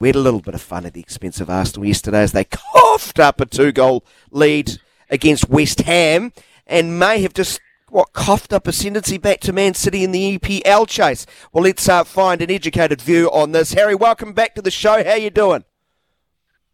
We 0.00 0.08
had 0.08 0.16
a 0.16 0.20
little 0.20 0.40
bit 0.40 0.54
of 0.54 0.62
fun 0.62 0.86
at 0.86 0.94
the 0.94 1.00
expense 1.00 1.42
of 1.42 1.50
Arsenal 1.50 1.86
yesterday 1.86 2.22
as 2.22 2.32
they 2.32 2.44
coughed 2.44 3.18
up 3.18 3.38
a 3.38 3.44
two 3.44 3.70
goal 3.70 4.02
lead 4.30 4.80
against 5.10 5.50
West 5.50 5.80
Ham 5.80 6.32
and 6.66 6.98
may 6.98 7.20
have 7.20 7.34
just 7.34 7.60
what 7.90 8.14
coughed 8.14 8.54
up 8.54 8.66
ascendancy 8.66 9.18
back 9.18 9.40
to 9.40 9.52
Man 9.52 9.74
City 9.74 10.02
in 10.02 10.10
the 10.10 10.38
EPL 10.38 10.88
chase. 10.88 11.26
Well, 11.52 11.64
let's 11.64 11.86
uh, 11.86 12.04
find 12.04 12.40
an 12.40 12.50
educated 12.50 13.02
view 13.02 13.30
on 13.30 13.52
this. 13.52 13.74
Harry, 13.74 13.94
welcome 13.94 14.32
back 14.32 14.54
to 14.54 14.62
the 14.62 14.70
show. 14.70 15.04
How 15.04 15.16
you 15.16 15.28
doing? 15.28 15.64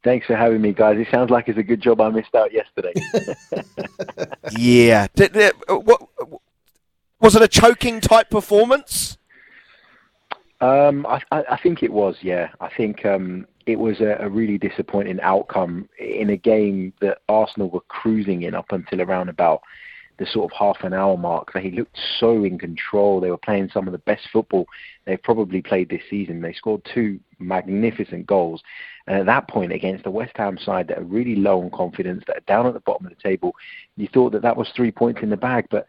Thanks 0.05 0.29
for 0.29 0.37
having 0.37 0.61
me, 0.61 0.73
guys. 0.73 0.97
It 0.97 1.09
sounds 1.11 1.31
like 1.31 1.49
it's 1.49 1.59
a 1.59 1.65
good 1.65 1.81
job 1.81 2.01
I 2.01 2.11
missed 2.11 2.33
out 2.33 2.53
yesterday. 2.53 2.93
yeah. 4.57 5.09
Did, 5.17 5.33
did, 5.33 5.53
what, 5.67 6.01
was 7.21 7.35
it 7.35 7.43
a 7.43 7.49
choking 7.49 8.01
type 8.01 8.31
performance? 8.31 9.19
Um, 10.67 11.07
I, 11.07 11.21
I, 11.31 11.59
think 11.63 11.85
it 11.85 11.93
was. 11.93 12.17
Yeah, 12.23 12.49
I 12.61 12.69
think 12.77 13.07
um, 13.07 13.47
it 13.67 13.79
was 13.79 14.01
a, 14.01 14.17
a, 14.19 14.29
really 14.29 14.59
disappointing 14.59 15.21
outcome 15.21 15.89
in 16.01 16.31
a 16.31 16.37
game 16.37 16.93
that 17.01 17.19
Arsenal 17.29 17.71
were 17.71 17.83
cruising 17.83 18.43
in 18.43 18.55
up 18.55 18.73
until 18.73 19.01
around 19.01 19.29
about 19.29 19.63
the 20.19 20.27
sort 20.27 20.51
of 20.51 20.59
half 20.59 20.83
an 20.83 20.93
hour 20.93 21.17
mark. 21.17 21.53
They 21.53 21.71
looked 21.71 21.97
so 22.19 22.43
in 22.43 22.59
control. 22.59 23.21
They 23.21 23.31
were 23.31 23.37
playing 23.37 23.71
some 23.73 23.87
of 23.87 23.93
the 23.93 23.99
best 23.99 24.29
football 24.33 24.67
they've 25.05 25.23
probably 25.23 25.63
played 25.63 25.89
this 25.89 26.03
season. 26.11 26.41
They 26.41 26.53
scored 26.53 26.85
two 26.93 27.21
magnificent 27.39 28.27
goals. 28.27 28.61
And 29.07 29.19
at 29.19 29.27
that 29.27 29.49
point, 29.49 29.73
against 29.73 30.07
a 30.07 30.11
West 30.11 30.33
Ham 30.35 30.59
side 30.59 30.89
that 30.89 30.99
are 30.99 31.05
really 31.05 31.37
low 31.37 31.63
on 31.63 31.71
confidence, 31.71 32.25
that 32.27 32.39
are 32.39 32.49
down 32.49 32.67
at 32.67 32.75
the 32.75 32.81
bottom 32.81 33.07
of 33.07 33.13
the 33.15 33.23
table, 33.23 33.55
you 33.97 34.09
thought 34.13 34.33
that 34.33 34.43
that 34.43 34.57
was 34.57 34.69
three 34.75 34.91
points 34.91 35.21
in 35.23 35.31
the 35.31 35.37
bag. 35.37 35.67
But 35.71 35.87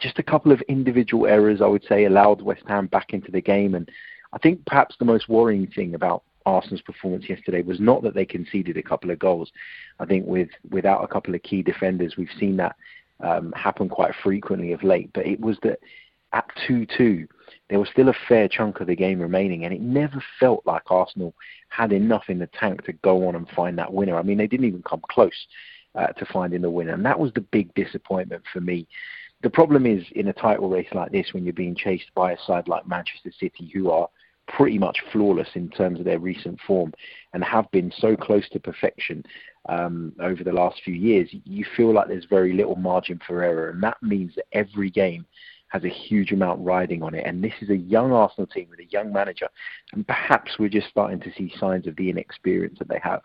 just 0.00 0.18
a 0.18 0.22
couple 0.22 0.52
of 0.52 0.60
individual 0.62 1.26
errors, 1.26 1.62
I 1.62 1.66
would 1.66 1.84
say, 1.88 2.04
allowed 2.04 2.42
West 2.42 2.64
Ham 2.66 2.88
back 2.88 3.14
into 3.14 3.30
the 3.30 3.40
game. 3.40 3.74
And 3.74 3.88
I 4.32 4.38
think 4.38 4.64
perhaps 4.66 4.96
the 4.98 5.04
most 5.04 5.28
worrying 5.28 5.66
thing 5.66 5.94
about 5.94 6.22
Arsenal's 6.46 6.82
performance 6.82 7.28
yesterday 7.28 7.62
was 7.62 7.80
not 7.80 8.02
that 8.02 8.14
they 8.14 8.24
conceded 8.24 8.76
a 8.76 8.82
couple 8.82 9.10
of 9.10 9.18
goals. 9.18 9.50
I 10.00 10.06
think 10.06 10.26
with 10.26 10.48
without 10.70 11.04
a 11.04 11.08
couple 11.08 11.34
of 11.34 11.42
key 11.42 11.62
defenders, 11.62 12.16
we've 12.16 12.28
seen 12.38 12.56
that 12.56 12.76
um, 13.20 13.52
happen 13.52 13.88
quite 13.88 14.14
frequently 14.22 14.72
of 14.72 14.82
late. 14.82 15.10
But 15.12 15.26
it 15.26 15.40
was 15.40 15.58
that 15.62 15.80
at 16.32 16.46
2-2, 16.68 17.26
there 17.70 17.78
was 17.78 17.88
still 17.88 18.08
a 18.08 18.14
fair 18.28 18.48
chunk 18.48 18.80
of 18.80 18.86
the 18.86 18.96
game 18.96 19.20
remaining, 19.20 19.64
and 19.64 19.74
it 19.74 19.80
never 19.80 20.22
felt 20.38 20.62
like 20.66 20.90
Arsenal 20.90 21.34
had 21.68 21.92
enough 21.92 22.24
in 22.28 22.38
the 22.38 22.48
tank 22.48 22.84
to 22.84 22.92
go 22.92 23.26
on 23.28 23.34
and 23.34 23.48
find 23.50 23.78
that 23.78 23.92
winner. 23.92 24.16
I 24.16 24.22
mean, 24.22 24.38
they 24.38 24.46
didn't 24.46 24.66
even 24.66 24.82
come 24.82 25.02
close 25.10 25.46
uh, 25.94 26.08
to 26.08 26.26
finding 26.26 26.62
the 26.62 26.70
winner, 26.70 26.92
and 26.92 27.04
that 27.04 27.18
was 27.18 27.32
the 27.32 27.40
big 27.40 27.72
disappointment 27.74 28.42
for 28.52 28.60
me. 28.60 28.86
The 29.42 29.50
problem 29.50 29.86
is 29.86 30.04
in 30.12 30.28
a 30.28 30.32
title 30.32 30.68
race 30.68 30.88
like 30.92 31.12
this, 31.12 31.32
when 31.32 31.44
you're 31.44 31.52
being 31.52 31.76
chased 31.76 32.12
by 32.14 32.32
a 32.32 32.38
side 32.46 32.68
like 32.68 32.88
Manchester 32.88 33.32
City, 33.38 33.70
who 33.72 33.90
are 33.90 34.08
pretty 34.48 34.78
much 34.78 35.02
flawless 35.12 35.48
in 35.54 35.68
terms 35.68 35.98
of 35.98 36.04
their 36.04 36.18
recent 36.18 36.58
form 36.66 36.92
and 37.32 37.44
have 37.44 37.70
been 37.70 37.92
so 37.96 38.16
close 38.16 38.48
to 38.48 38.58
perfection 38.58 39.22
um, 39.68 40.12
over 40.20 40.42
the 40.42 40.52
last 40.52 40.80
few 40.82 40.94
years, 40.94 41.28
you 41.44 41.64
feel 41.76 41.92
like 41.92 42.08
there's 42.08 42.24
very 42.24 42.54
little 42.54 42.76
margin 42.76 43.20
for 43.26 43.42
error. 43.42 43.70
And 43.70 43.82
that 43.82 43.98
means 44.02 44.34
that 44.36 44.46
every 44.52 44.90
game 44.90 45.26
has 45.68 45.84
a 45.84 45.88
huge 45.88 46.32
amount 46.32 46.64
riding 46.64 47.02
on 47.02 47.14
it. 47.14 47.24
And 47.26 47.44
this 47.44 47.52
is 47.60 47.68
a 47.68 47.76
young 47.76 48.12
Arsenal 48.12 48.46
team 48.46 48.68
with 48.70 48.80
a 48.80 48.86
young 48.86 49.12
manager. 49.12 49.48
And 49.92 50.06
perhaps 50.06 50.58
we're 50.58 50.70
just 50.70 50.88
starting 50.88 51.20
to 51.20 51.32
see 51.36 51.52
signs 51.58 51.86
of 51.86 51.96
the 51.96 52.08
inexperience 52.08 52.78
that 52.78 52.88
they 52.88 53.00
have. 53.02 53.20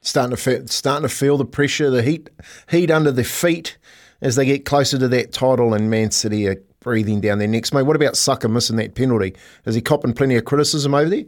Starting 0.00 0.36
to 0.36 0.42
feel, 0.42 0.66
starting 0.66 1.08
to 1.08 1.14
feel 1.14 1.36
the 1.36 1.44
pressure, 1.44 1.90
the 1.90 2.02
heat, 2.02 2.30
heat 2.70 2.90
under 2.90 3.12
their 3.12 3.24
feet 3.24 3.76
as 4.22 4.36
they 4.36 4.46
get 4.46 4.64
closer 4.64 4.98
to 4.98 5.08
that 5.08 5.32
title. 5.32 5.74
And 5.74 5.90
Man 5.90 6.10
City 6.10 6.48
are 6.48 6.56
breathing 6.84 7.20
down 7.20 7.38
their 7.38 7.48
necks. 7.48 7.72
Mate, 7.72 7.82
what 7.82 7.96
about 7.96 8.16
Saka 8.16 8.48
missing 8.48 8.76
that 8.76 8.94
penalty? 8.94 9.34
Is 9.64 9.74
he 9.74 9.80
copping 9.80 10.12
plenty 10.12 10.36
of 10.36 10.44
criticism 10.44 10.94
over 10.94 11.10
there? 11.10 11.24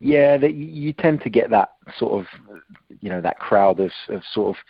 Yeah, 0.00 0.36
you 0.44 0.92
tend 0.92 1.22
to 1.22 1.30
get 1.30 1.48
that 1.50 1.70
sort 1.96 2.20
of, 2.20 2.26
you 3.00 3.08
know, 3.08 3.20
that 3.20 3.38
crowd 3.38 3.78
of, 3.80 3.92
of 4.08 4.22
sort 4.34 4.56
of 4.56 4.62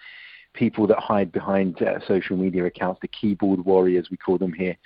people 0.53 0.87
that 0.87 0.99
hide 0.99 1.33
behind 1.33 1.81
uh, 1.83 1.99
social 2.07 2.37
media 2.37 2.67
accounts, 2.67 3.01
the 3.01 3.09
keyboard 3.09 3.65
warriors 3.65 4.09
we 4.11 4.19
call 4.19 4.37
them 4.37 4.53
here 4.53 4.77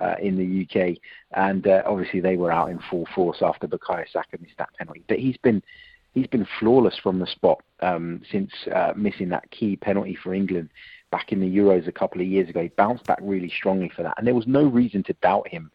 uh, 0.00 0.16
in 0.20 0.36
the 0.36 0.66
UK, 0.66 0.96
and 1.36 1.68
uh, 1.68 1.82
obviously 1.86 2.18
they 2.20 2.36
were 2.36 2.50
out 2.50 2.70
in 2.70 2.80
full 2.90 3.06
force 3.14 3.38
after 3.42 3.68
Bukayo 3.68 4.04
Saka 4.12 4.38
missed 4.40 4.58
that 4.58 4.74
penalty. 4.76 5.04
But 5.08 5.20
he's 5.20 5.36
been 5.36 5.62
he's 6.14 6.26
been 6.26 6.48
flawless 6.58 6.98
from 7.00 7.20
the 7.20 7.26
spot 7.26 7.62
um, 7.80 8.22
since 8.30 8.50
uh, 8.74 8.92
missing 8.96 9.28
that 9.28 9.50
key 9.52 9.76
penalty 9.76 10.18
for 10.20 10.34
England 10.34 10.68
back 11.12 11.30
in 11.30 11.38
the 11.38 11.56
Euros 11.56 11.86
a 11.86 11.92
couple 11.92 12.20
of 12.20 12.26
years 12.26 12.48
ago. 12.48 12.62
He 12.62 12.68
bounced 12.68 13.04
back 13.04 13.18
really 13.22 13.52
strongly 13.56 13.92
for 13.94 14.02
that, 14.02 14.14
and 14.18 14.26
there 14.26 14.34
was 14.34 14.48
no 14.48 14.64
reason 14.64 15.04
to 15.04 15.12
doubt 15.22 15.46
him. 15.46 15.70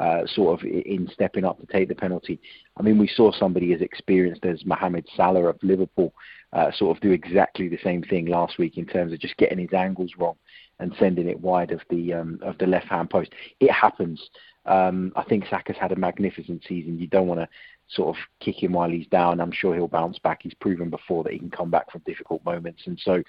Uh, 0.00 0.24
sort 0.28 0.60
of 0.60 0.64
in 0.64 1.08
stepping 1.12 1.44
up 1.44 1.58
to 1.58 1.66
take 1.66 1.88
the 1.88 1.94
penalty. 1.94 2.40
I 2.76 2.82
mean, 2.82 2.98
we 2.98 3.08
saw 3.08 3.32
somebody 3.32 3.72
as 3.72 3.80
experienced 3.80 4.44
as 4.44 4.64
Mohamed 4.64 5.08
Salah 5.16 5.46
of 5.46 5.58
Liverpool 5.60 6.14
uh, 6.52 6.70
sort 6.70 6.96
of 6.96 7.02
do 7.02 7.10
exactly 7.10 7.68
the 7.68 7.80
same 7.82 8.04
thing 8.04 8.26
last 8.26 8.58
week 8.58 8.78
in 8.78 8.86
terms 8.86 9.12
of 9.12 9.18
just 9.18 9.36
getting 9.38 9.58
his 9.58 9.72
angles 9.72 10.12
wrong 10.16 10.36
and 10.78 10.94
sending 11.00 11.28
it 11.28 11.40
wide 11.40 11.72
of 11.72 11.80
the 11.90 12.12
um, 12.12 12.38
of 12.42 12.56
the 12.58 12.66
left 12.66 12.86
hand 12.86 13.10
post. 13.10 13.32
It 13.58 13.72
happens. 13.72 14.30
Um, 14.66 15.12
I 15.16 15.24
think 15.24 15.46
Saka's 15.50 15.76
had 15.80 15.90
a 15.90 15.96
magnificent 15.96 16.62
season. 16.68 16.98
You 16.98 17.08
don't 17.08 17.26
want 17.26 17.40
to 17.40 17.48
sort 17.88 18.16
of 18.16 18.22
kick 18.40 18.62
him 18.62 18.72
while 18.72 18.90
he's 18.90 19.06
down. 19.06 19.40
I'm 19.40 19.52
sure 19.52 19.74
he'll 19.74 19.88
bounce 19.88 20.18
back. 20.18 20.42
He's 20.42 20.54
proven 20.54 20.90
before 20.90 21.24
that 21.24 21.32
he 21.32 21.38
can 21.38 21.50
come 21.50 21.70
back 21.70 21.90
from 21.90 22.02
difficult 22.06 22.44
moments, 22.44 22.82
and 22.86 22.98
so 23.02 23.22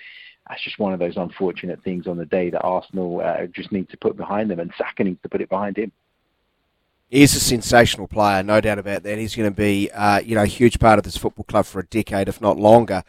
that's 0.47 0.63
just 0.63 0.79
one 0.79 0.93
of 0.93 0.99
those 0.99 1.17
unfortunate 1.17 1.83
things 1.83 2.07
on 2.07 2.17
the 2.17 2.25
day 2.25 2.49
that 2.49 2.61
Arsenal 2.61 3.21
uh, 3.21 3.45
just 3.47 3.71
need 3.71 3.89
to 3.89 3.97
put 3.97 4.17
behind 4.17 4.49
them, 4.49 4.59
and 4.59 4.73
Saka 4.77 5.03
needs 5.03 5.21
to 5.21 5.29
put 5.29 5.41
it 5.41 5.49
behind 5.49 5.77
him. 5.77 5.91
He's 7.09 7.35
a 7.35 7.39
sensational 7.39 8.07
player, 8.07 8.43
no 8.43 8.61
doubt 8.61 8.77
about 8.77 9.01
that. 9.03 9.17
He's 9.17 9.35
going 9.35 9.49
to 9.49 9.55
be, 9.55 9.89
uh, 9.91 10.19
you 10.19 10.35
know, 10.35 10.43
a 10.43 10.47
huge 10.47 10.79
part 10.79 10.99
of 10.99 11.05
this 11.05 11.17
football 11.17 11.45
club 11.45 11.65
for 11.65 11.79
a 11.79 11.85
decade, 11.85 12.27
if 12.27 12.39
not 12.39 12.57
longer. 12.57 13.03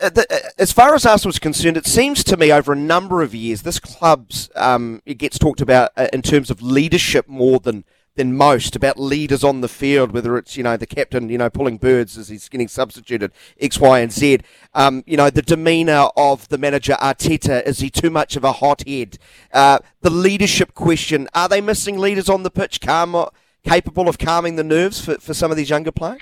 Uh, 0.00 0.10
uh, 0.16 0.22
as 0.58 0.72
far 0.72 0.94
as 0.94 1.06
Arsenal 1.06 1.36
concerned, 1.40 1.76
it 1.76 1.86
seems 1.86 2.24
to 2.24 2.36
me 2.36 2.52
over 2.52 2.72
a 2.72 2.76
number 2.76 3.22
of 3.22 3.34
years, 3.34 3.62
this 3.62 3.80
club's 3.80 4.48
um, 4.54 5.02
it 5.04 5.14
gets 5.14 5.38
talked 5.38 5.60
about 5.60 5.90
uh, 5.96 6.08
in 6.12 6.22
terms 6.22 6.50
of 6.50 6.62
leadership 6.62 7.28
more 7.28 7.60
than 7.60 7.84
than 8.18 8.36
most 8.36 8.74
about 8.74 8.98
leaders 8.98 9.44
on 9.44 9.60
the 9.60 9.68
field, 9.68 10.10
whether 10.10 10.36
it's, 10.36 10.56
you 10.56 10.64
know, 10.64 10.76
the 10.76 10.88
captain, 10.88 11.28
you 11.28 11.38
know, 11.38 11.48
pulling 11.48 11.78
birds 11.78 12.18
as 12.18 12.28
he's 12.28 12.48
getting 12.48 12.66
substituted, 12.66 13.30
X, 13.60 13.78
Y, 13.78 14.00
and 14.00 14.12
Z. 14.12 14.40
Um, 14.74 15.04
you 15.06 15.16
know, 15.16 15.30
the 15.30 15.40
demeanour 15.40 16.08
of 16.16 16.48
the 16.48 16.58
manager 16.58 16.94
Arteta, 16.94 17.64
is 17.64 17.78
he 17.78 17.90
too 17.90 18.10
much 18.10 18.34
of 18.34 18.42
a 18.42 18.54
hothead? 18.54 19.18
Uh, 19.52 19.78
the 20.00 20.10
leadership 20.10 20.74
question, 20.74 21.28
are 21.32 21.48
they 21.48 21.60
missing 21.60 21.96
leaders 21.96 22.28
on 22.28 22.42
the 22.42 22.50
pitch 22.50 22.80
calm, 22.80 23.28
capable 23.64 24.08
of 24.08 24.18
calming 24.18 24.56
the 24.56 24.64
nerves 24.64 25.00
for, 25.00 25.14
for 25.18 25.32
some 25.32 25.52
of 25.52 25.56
these 25.56 25.70
younger 25.70 25.92
players? 25.92 26.20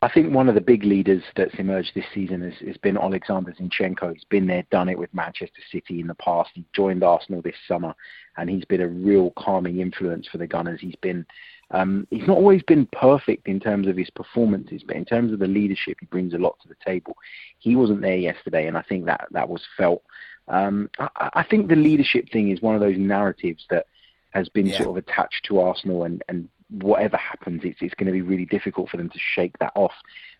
I 0.00 0.08
think 0.08 0.32
one 0.32 0.48
of 0.48 0.54
the 0.54 0.60
big 0.60 0.84
leaders 0.84 1.24
that's 1.34 1.54
emerged 1.58 1.92
this 1.94 2.04
season 2.14 2.42
has, 2.42 2.54
has 2.64 2.76
been 2.76 2.96
Alexander 2.96 3.52
Zinchenko. 3.52 4.12
He's 4.14 4.22
been 4.24 4.46
there, 4.46 4.64
done 4.70 4.88
it 4.88 4.98
with 4.98 5.12
Manchester 5.12 5.60
City 5.72 6.00
in 6.00 6.06
the 6.06 6.14
past. 6.14 6.50
He 6.54 6.64
joined 6.72 7.02
Arsenal 7.02 7.42
this 7.42 7.56
summer, 7.66 7.94
and 8.36 8.48
he's 8.48 8.64
been 8.64 8.80
a 8.80 8.86
real 8.86 9.32
calming 9.36 9.80
influence 9.80 10.28
for 10.28 10.38
the 10.38 10.46
Gunners. 10.46 10.80
He's 10.80 10.94
been 10.96 11.26
um, 11.70 12.06
he's 12.10 12.26
not 12.26 12.38
always 12.38 12.62
been 12.62 12.86
perfect 12.92 13.48
in 13.48 13.60
terms 13.60 13.88
of 13.88 13.96
his 13.96 14.08
performances, 14.10 14.82
but 14.86 14.96
in 14.96 15.04
terms 15.04 15.32
of 15.32 15.38
the 15.38 15.46
leadership, 15.46 15.98
he 16.00 16.06
brings 16.06 16.32
a 16.32 16.38
lot 16.38 16.56
to 16.62 16.68
the 16.68 16.76
table. 16.84 17.16
He 17.58 17.76
wasn't 17.76 18.00
there 18.00 18.16
yesterday, 18.16 18.68
and 18.68 18.78
I 18.78 18.82
think 18.82 19.04
that 19.06 19.26
that 19.32 19.48
was 19.48 19.62
felt. 19.76 20.02
Um, 20.46 20.88
I, 20.98 21.30
I 21.34 21.42
think 21.42 21.68
the 21.68 21.76
leadership 21.76 22.30
thing 22.32 22.50
is 22.50 22.62
one 22.62 22.74
of 22.74 22.80
those 22.80 22.96
narratives 22.96 23.66
that 23.68 23.86
has 24.30 24.48
been 24.48 24.66
yeah. 24.66 24.78
sort 24.78 24.90
of 24.90 24.96
attached 24.96 25.44
to 25.46 25.60
Arsenal 25.60 26.04
and, 26.04 26.22
and 26.28 26.48
whatever 26.70 27.16
happens, 27.16 27.62
it's 27.64 27.78
it's 27.80 27.94
going 27.94 28.06
to 28.06 28.12
be 28.12 28.22
really 28.22 28.46
difficult 28.46 28.90
for 28.90 28.96
them 28.96 29.10
to 29.10 29.18
shake 29.34 29.58
that 29.58 29.72
off. 29.74 29.94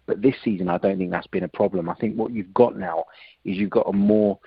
But 0.06 0.22
this 0.22 0.36
season, 0.42 0.68
I 0.68 0.78
don't 0.78 0.98
think 0.98 1.10
that's 1.10 1.26
been 1.26 1.44
a 1.44 1.48
problem. 1.48 1.88
I 1.88 1.94
think 1.94 2.16
what 2.16 2.32
you've 2.32 2.54
got 2.54 2.78
now 2.78 3.04
is 3.44 3.56
you've 3.56 3.70
got 3.70 3.88
a 3.88 3.92
more 3.92 4.38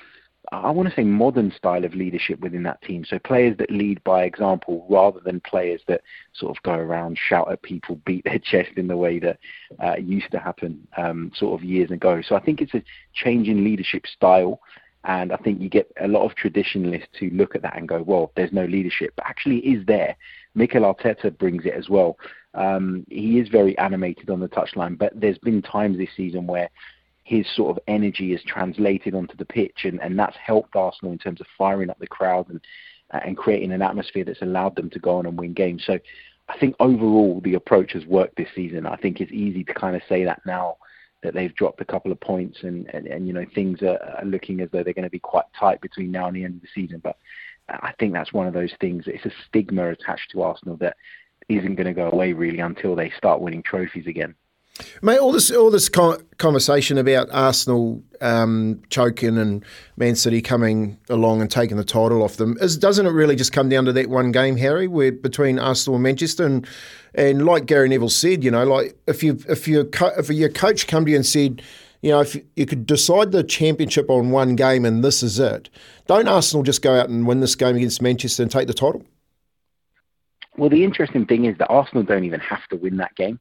I 0.52 0.72
want 0.72 0.90
to 0.90 0.96
say 0.96 1.04
modern 1.04 1.52
style 1.56 1.86
of 1.86 1.94
leadership 1.94 2.40
within 2.40 2.64
that 2.64 2.82
team. 2.82 3.06
So 3.06 3.20
players 3.20 3.56
that 3.58 3.70
lead 3.70 4.04
by 4.04 4.24
example 4.24 4.86
rather 4.90 5.20
than 5.20 5.40
players 5.40 5.82
that 5.88 6.02
sort 6.34 6.56
of 6.56 6.64
go 6.64 6.74
around, 6.74 7.18
shout 7.18 7.52
at 7.52 7.62
people, 7.62 7.96
beat 8.06 8.26
their 8.26 8.40
chest 8.40 8.72
in 8.76 8.88
the 8.88 8.98
way 8.98 9.20
that 9.20 9.40
uh, 9.84 9.98
used 9.98 10.32
to 10.32 10.40
happen 10.40 10.88
um, 10.98 11.32
sort 11.36 11.60
of 11.60 11.66
years 11.66 11.92
ago. 11.92 12.22
So 12.22 12.36
I 12.36 12.40
think 12.42 12.62
it's 12.62 12.74
a 12.74 12.84
change 13.14 13.48
in 13.48 13.64
leadership 13.64 14.08
style. 14.08 14.60
And 15.04 15.32
I 15.32 15.38
think 15.38 15.62
you 15.62 15.70
get 15.70 15.92
a 16.00 16.08
lot 16.08 16.26
of 16.26 16.36
traditionalists 16.36 17.18
who 17.20 17.32
look 17.32 17.56
at 17.56 17.64
that 17.64 17.76
and 17.76 17.88
go, 17.88 18.04
well, 18.04 18.32
there's 18.36 18.54
no 18.54 18.66
leadership. 18.66 19.14
But 19.16 19.26
actually, 19.26 19.58
it 19.58 19.80
is 19.80 19.86
there. 19.88 20.16
Mikel 20.56 20.84
Arteta 20.84 21.38
brings 21.38 21.66
it 21.66 21.74
as 21.74 21.90
well. 21.90 22.18
Um, 22.54 23.06
he 23.10 23.40
is 23.40 23.48
very 23.48 23.78
animated 23.78 24.30
on 24.30 24.40
the 24.40 24.50
touchline, 24.50 24.98
but 24.98 25.14
there's 25.16 25.38
been 25.38 25.62
times 25.62 25.98
this 25.98 26.10
season 26.16 26.48
where 26.48 26.70
his 27.24 27.46
sort 27.56 27.78
of 27.78 27.84
energy 27.88 28.34
is 28.34 28.44
translated 28.44 29.16
onto 29.16 29.38
the 29.38 29.46
pitch, 29.46 29.86
and, 29.86 30.02
and 30.02 30.20
that's 30.20 30.36
helped 30.36 30.76
Arsenal 30.76 31.14
in 31.14 31.18
terms 31.18 31.40
of 31.40 31.48
firing 31.58 31.90
up 31.90 32.00
the 32.00 32.08
crowd 32.08 32.50
and 32.50 32.62
and 33.12 33.38
creating 33.38 33.72
an 33.74 33.82
atmosphere 33.82 34.24
that's 34.24 34.42
allowed 34.42 34.76
them 34.76 34.90
to 34.90 35.00
go 35.00 35.18
on 35.18 35.26
and 35.26 35.38
win 35.38 35.54
games. 35.54 35.84
So 35.86 36.00
I 36.48 36.58
think 36.58 36.76
overall 36.80 37.42
the 37.44 37.56
approach 37.56 37.94
has 37.94 38.06
worked 38.06 38.38
this 38.38 38.50
season. 38.56 38.86
I 38.86 38.96
think 38.96 39.20
it's 39.20 39.32
easy 39.32 39.64
to 39.66 39.74
kind 39.74 39.96
of 39.96 40.02
say 40.08 40.24
that 40.24 40.42
now 40.46 40.78
that 41.24 41.34
they've 41.34 41.54
dropped 41.54 41.82
a 41.82 41.86
couple 41.86 42.12
of 42.12 42.20
points 42.20 42.60
and, 42.64 42.88
and, 42.94 43.06
and 43.06 43.28
you 43.28 43.34
know 43.34 43.46
things 43.54 43.82
are, 43.82 44.00
are 44.18 44.26
looking 44.26 44.60
as 44.62 44.70
though 44.72 44.84
they're 44.84 44.94
going 44.94 45.04
to 45.04 45.10
be 45.10 45.20
quite 45.20 45.46
tight 45.58 45.82
between 45.82 46.12
now 46.12 46.28
and 46.28 46.36
the 46.36 46.44
end 46.44 46.56
of 46.56 46.62
the 46.62 46.68
season. 46.74 47.00
But 47.04 47.18
I 47.82 47.94
think 48.00 48.14
that's 48.14 48.34
one 48.34 48.48
of 48.48 48.54
those 48.54 48.74
things. 48.80 49.06
It's 49.08 49.26
a 49.26 49.32
stigma 49.48 49.90
attached 49.90 50.32
to 50.32 50.42
Arsenal 50.42 50.78
that 50.78 50.98
isn't 51.50 51.76
going 51.76 51.88
to 51.88 51.94
go 51.94 52.10
away 52.10 52.34
really 52.34 52.60
until 52.60 52.96
they 52.96 53.10
start 53.12 53.42
winning 53.42 53.64
trophies 53.64 54.08
again. 54.08 54.36
Mate, 55.02 55.20
all 55.20 55.32
this 55.32 55.52
all 55.52 55.70
this 55.70 55.90
conversation 55.90 56.98
about 56.98 57.28
Arsenal 57.32 58.02
um, 58.22 58.82
choking 58.90 59.38
and 59.38 59.66
Man 59.98 60.16
City 60.16 60.42
coming 60.42 60.98
along 61.10 61.42
and 61.42 61.52
taking 61.52 61.78
the 61.78 61.84
title 61.84 62.24
off 62.24 62.38
them 62.38 62.58
is 62.62 62.78
doesn't 62.78 63.06
it 63.06 63.12
really 63.12 63.36
just 63.36 63.52
come 63.52 63.68
down 63.68 63.86
to 63.86 63.94
that 63.94 64.10
one 64.10 64.32
game, 64.32 64.56
Harry, 64.58 64.88
where 64.88 65.12
between 65.12 65.60
Arsenal 65.60 65.96
and 65.96 66.04
Manchester 66.04 66.46
and 66.46 66.66
and 67.14 67.46
like 67.46 67.66
Gary 67.66 67.90
Neville 67.90 68.10
said, 68.10 68.44
you 68.44 68.50
know, 68.50 68.64
like 68.64 68.98
if 69.08 69.22
you 69.22 69.40
if 69.50 69.68
your 69.68 69.88
if 70.18 70.30
your 70.30 70.50
coach 70.50 70.88
come 70.88 71.04
to 71.06 71.12
you 71.12 71.18
and 71.18 71.26
said, 71.26 71.62
you 72.02 72.12
know, 72.12 72.22
if 72.22 72.36
you 72.56 72.66
could 72.66 72.86
decide 72.86 73.32
the 73.32 73.44
championship 73.44 74.10
on 74.10 74.32
one 74.32 74.56
game 74.56 74.86
and 74.86 75.04
this 75.04 75.22
is 75.22 75.40
it, 75.40 75.70
don't 76.08 76.28
Arsenal 76.28 76.64
just 76.64 76.82
go 76.82 77.00
out 77.00 77.10
and 77.10 77.28
win 77.28 77.40
this 77.40 77.56
game 77.56 77.76
against 77.76 78.02
Manchester 78.02 78.44
and 78.44 78.52
take 78.52 78.68
the 78.68 78.74
title? 78.74 79.06
Well, 80.58 80.70
the 80.70 80.84
interesting 80.84 81.26
thing 81.26 81.46
is 81.46 81.58
that 81.60 81.68
Arsenal 81.68 82.04
don't 82.04 82.26
even 82.26 82.40
have 82.40 82.68
to 82.70 82.76
win 82.76 82.98
that 82.98 83.16
game. 83.16 83.40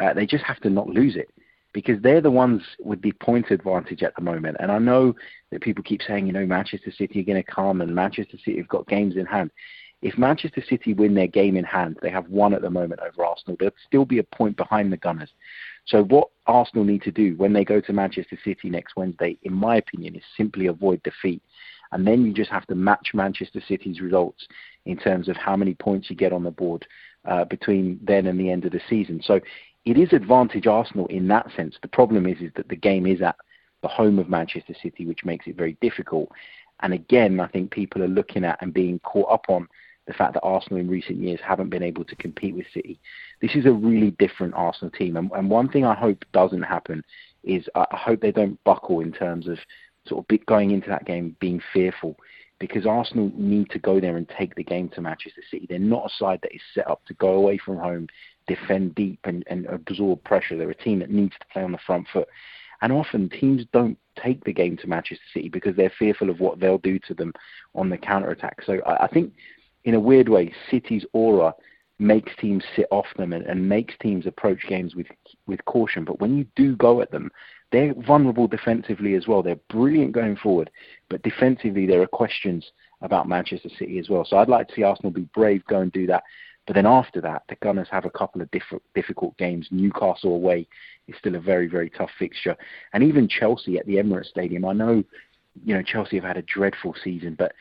Uh, 0.00 0.12
they 0.12 0.26
just 0.26 0.44
have 0.44 0.60
to 0.60 0.70
not 0.70 0.88
lose 0.88 1.16
it 1.16 1.28
because 1.72 2.00
they're 2.02 2.20
the 2.20 2.30
ones 2.30 2.62
with 2.78 3.00
the 3.02 3.12
point 3.12 3.50
advantage 3.50 4.02
at 4.02 4.14
the 4.14 4.22
moment. 4.22 4.58
And 4.60 4.70
I 4.70 4.78
know 4.78 5.14
that 5.50 5.62
people 5.62 5.82
keep 5.82 6.02
saying, 6.02 6.26
you 6.26 6.32
know, 6.32 6.46
Manchester 6.46 6.92
City 6.92 7.20
are 7.20 7.24
going 7.24 7.42
to 7.42 7.50
come 7.50 7.80
and 7.80 7.94
Manchester 7.94 8.36
City 8.38 8.58
have 8.58 8.68
got 8.68 8.86
games 8.88 9.16
in 9.16 9.26
hand. 9.26 9.50
If 10.02 10.18
Manchester 10.18 10.62
City 10.68 10.94
win 10.94 11.14
their 11.14 11.28
game 11.28 11.56
in 11.56 11.64
hand, 11.64 11.98
they 12.02 12.10
have 12.10 12.28
one 12.28 12.52
at 12.54 12.60
the 12.60 12.70
moment 12.70 13.00
over 13.00 13.24
Arsenal. 13.24 13.56
They'll 13.58 13.70
still 13.86 14.04
be 14.04 14.18
a 14.18 14.24
point 14.24 14.56
behind 14.56 14.92
the 14.92 14.96
Gunners. 14.96 15.30
So 15.86 16.04
what 16.04 16.28
Arsenal 16.46 16.84
need 16.84 17.02
to 17.02 17.10
do 17.10 17.34
when 17.36 17.52
they 17.52 17.64
go 17.64 17.80
to 17.80 17.92
Manchester 17.92 18.38
City 18.44 18.70
next 18.70 18.96
Wednesday, 18.96 19.38
in 19.42 19.52
my 19.52 19.76
opinion, 19.76 20.16
is 20.16 20.22
simply 20.36 20.66
avoid 20.66 21.02
defeat. 21.02 21.42
And 21.92 22.06
then 22.06 22.24
you 22.24 22.32
just 22.32 22.50
have 22.50 22.66
to 22.68 22.74
match 22.74 23.10
Manchester 23.12 23.60
City's 23.66 24.00
results 24.00 24.46
in 24.86 24.96
terms 24.96 25.28
of 25.28 25.36
how 25.36 25.56
many 25.56 25.74
points 25.74 26.08
you 26.08 26.16
get 26.16 26.32
on 26.32 26.42
the 26.42 26.50
board 26.50 26.86
uh, 27.26 27.44
between 27.44 28.00
then 28.02 28.26
and 28.26 28.40
the 28.40 28.50
end 28.50 28.64
of 28.64 28.72
the 28.72 28.80
season. 28.88 29.20
So 29.24 29.40
it 29.84 29.98
is 29.98 30.12
advantage 30.12 30.66
Arsenal 30.66 31.06
in 31.08 31.28
that 31.28 31.48
sense. 31.54 31.76
The 31.82 31.88
problem 31.88 32.26
is, 32.26 32.40
is 32.40 32.52
that 32.56 32.68
the 32.68 32.76
game 32.76 33.06
is 33.06 33.20
at 33.20 33.36
the 33.82 33.88
home 33.88 34.18
of 34.18 34.28
Manchester 34.28 34.74
City, 34.82 35.06
which 35.06 35.24
makes 35.24 35.46
it 35.46 35.56
very 35.56 35.76
difficult. 35.80 36.30
And 36.80 36.94
again, 36.94 37.40
I 37.40 37.48
think 37.48 37.70
people 37.70 38.02
are 38.02 38.08
looking 38.08 38.44
at 38.44 38.58
and 38.60 38.72
being 38.72 38.98
caught 39.00 39.30
up 39.30 39.44
on 39.48 39.68
the 40.06 40.12
fact 40.12 40.34
that 40.34 40.42
Arsenal 40.42 40.80
in 40.80 40.88
recent 40.88 41.18
years 41.18 41.40
haven't 41.44 41.70
been 41.70 41.82
able 41.82 42.04
to 42.04 42.16
compete 42.16 42.54
with 42.54 42.66
City. 42.72 43.00
This 43.42 43.54
is 43.54 43.66
a 43.66 43.72
really 43.72 44.12
different 44.12 44.54
Arsenal 44.54 44.90
team. 44.90 45.16
And, 45.16 45.30
and 45.32 45.50
one 45.50 45.68
thing 45.68 45.84
I 45.84 45.94
hope 45.94 46.24
doesn't 46.32 46.62
happen 46.62 47.04
is 47.44 47.68
I 47.74 47.86
hope 47.96 48.20
they 48.20 48.32
don't 48.32 48.62
buckle 48.64 49.00
in 49.00 49.12
terms 49.12 49.48
of 49.48 49.58
sort 50.06 50.24
of 50.30 50.46
going 50.46 50.70
into 50.70 50.88
that 50.88 51.04
game 51.04 51.36
being 51.40 51.60
fearful 51.72 52.16
because 52.60 52.86
Arsenal 52.86 53.32
need 53.34 53.68
to 53.70 53.80
go 53.80 54.00
there 54.00 54.16
and 54.16 54.28
take 54.28 54.54
the 54.54 54.62
game 54.62 54.88
to 54.90 55.00
Manchester 55.00 55.42
City. 55.50 55.66
They're 55.68 55.80
not 55.80 56.06
a 56.06 56.16
side 56.16 56.38
that 56.42 56.54
is 56.54 56.60
set 56.72 56.88
up 56.88 57.04
to 57.06 57.14
go 57.14 57.34
away 57.34 57.58
from 57.58 57.76
home 57.76 58.06
defend 58.46 58.94
deep 58.94 59.20
and, 59.24 59.44
and 59.48 59.66
absorb 59.66 60.22
pressure. 60.24 60.56
They're 60.56 60.70
a 60.70 60.74
team 60.74 61.00
that 61.00 61.10
needs 61.10 61.34
to 61.38 61.46
play 61.52 61.62
on 61.62 61.72
the 61.72 61.78
front 61.78 62.06
foot. 62.12 62.28
And 62.80 62.92
often 62.92 63.28
teams 63.28 63.64
don't 63.72 63.98
take 64.22 64.42
the 64.44 64.52
game 64.52 64.76
to 64.78 64.88
Manchester 64.88 65.24
City 65.32 65.48
because 65.48 65.76
they're 65.76 65.92
fearful 65.98 66.30
of 66.30 66.40
what 66.40 66.58
they'll 66.58 66.78
do 66.78 66.98
to 67.06 67.14
them 67.14 67.32
on 67.74 67.90
the 67.90 67.98
counter 67.98 68.30
attack. 68.30 68.62
So 68.64 68.80
I, 68.86 69.04
I 69.04 69.08
think, 69.08 69.32
in 69.84 69.94
a 69.94 70.00
weird 70.00 70.28
way, 70.28 70.52
City's 70.70 71.04
aura 71.12 71.54
makes 72.02 72.32
teams 72.38 72.64
sit 72.76 72.86
off 72.90 73.06
them 73.16 73.32
and, 73.32 73.46
and 73.46 73.68
makes 73.68 73.94
teams 74.00 74.26
approach 74.26 74.60
games 74.68 74.94
with 74.94 75.06
with 75.46 75.64
caution. 75.64 76.04
But 76.04 76.20
when 76.20 76.36
you 76.36 76.46
do 76.56 76.76
go 76.76 77.00
at 77.00 77.10
them, 77.10 77.30
they're 77.70 77.94
vulnerable 77.94 78.46
defensively 78.46 79.14
as 79.14 79.26
well. 79.26 79.42
They're 79.42 79.56
brilliant 79.70 80.12
going 80.12 80.36
forward, 80.36 80.70
but 81.08 81.22
defensively 81.22 81.86
there 81.86 82.02
are 82.02 82.06
questions 82.06 82.72
about 83.00 83.28
Manchester 83.28 83.70
City 83.78 83.98
as 83.98 84.08
well. 84.08 84.24
So 84.24 84.36
I'd 84.36 84.48
like 84.48 84.68
to 84.68 84.74
see 84.74 84.82
Arsenal 84.82 85.10
be 85.10 85.28
brave, 85.34 85.64
go 85.66 85.80
and 85.80 85.92
do 85.92 86.06
that. 86.06 86.22
But 86.66 86.74
then 86.74 86.86
after 86.86 87.20
that, 87.22 87.42
the 87.48 87.56
Gunners 87.56 87.88
have 87.90 88.04
a 88.04 88.10
couple 88.10 88.40
of 88.40 88.50
diff- 88.52 88.80
difficult 88.94 89.36
games. 89.36 89.66
Newcastle 89.70 90.34
away 90.34 90.68
is 91.08 91.16
still 91.18 91.34
a 91.34 91.40
very, 91.40 91.66
very 91.66 91.90
tough 91.90 92.10
fixture. 92.18 92.56
And 92.92 93.02
even 93.02 93.26
Chelsea 93.26 93.78
at 93.78 93.86
the 93.86 93.96
Emirates 93.96 94.26
Stadium. 94.26 94.64
I 94.64 94.72
know, 94.72 95.02
you 95.64 95.74
know, 95.74 95.82
Chelsea 95.82 96.16
have 96.16 96.24
had 96.24 96.36
a 96.36 96.42
dreadful 96.42 96.94
season, 97.02 97.34
but 97.36 97.52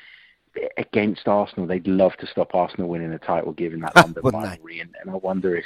against 0.78 1.28
Arsenal, 1.28 1.66
they'd 1.66 1.88
love 1.88 2.16
to 2.18 2.28
stop 2.28 2.54
Arsenal 2.54 2.90
winning 2.90 3.12
the 3.12 3.20
title, 3.20 3.54
given 3.54 3.82
that 3.82 3.96
London 4.24 4.24
rivalry. 4.24 4.80
And, 4.80 4.94
and 5.02 5.10
I 5.10 5.16
wonder 5.16 5.56
if, 5.56 5.66